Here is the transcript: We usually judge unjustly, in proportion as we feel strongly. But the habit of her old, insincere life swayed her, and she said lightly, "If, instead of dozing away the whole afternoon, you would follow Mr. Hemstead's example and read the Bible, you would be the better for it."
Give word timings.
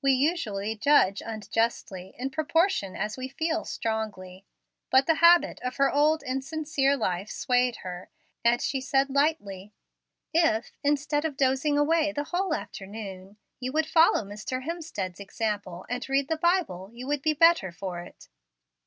We 0.00 0.12
usually 0.12 0.74
judge 0.74 1.20
unjustly, 1.22 2.14
in 2.16 2.30
proportion 2.30 2.96
as 2.96 3.18
we 3.18 3.28
feel 3.28 3.66
strongly. 3.66 4.46
But 4.88 5.04
the 5.06 5.16
habit 5.16 5.60
of 5.60 5.76
her 5.76 5.92
old, 5.92 6.22
insincere 6.22 6.96
life 6.96 7.30
swayed 7.30 7.76
her, 7.84 8.08
and 8.42 8.62
she 8.62 8.80
said 8.80 9.10
lightly, 9.10 9.74
"If, 10.32 10.72
instead 10.82 11.26
of 11.26 11.36
dozing 11.36 11.76
away 11.76 12.10
the 12.12 12.24
whole 12.24 12.54
afternoon, 12.54 13.36
you 13.60 13.70
would 13.72 13.84
follow 13.84 14.22
Mr. 14.24 14.64
Hemstead's 14.64 15.20
example 15.20 15.84
and 15.90 16.08
read 16.08 16.28
the 16.28 16.38
Bible, 16.38 16.88
you 16.94 17.06
would 17.08 17.20
be 17.20 17.34
the 17.34 17.38
better 17.40 17.70
for 17.70 18.00
it." 18.00 18.28